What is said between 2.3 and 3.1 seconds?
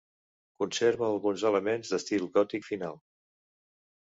gòtic final.